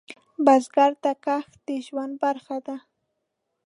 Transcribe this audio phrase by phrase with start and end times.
[0.45, 2.75] بزګر ته کښت د ژوند برخه ده